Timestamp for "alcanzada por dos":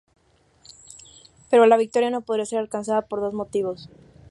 2.57-3.35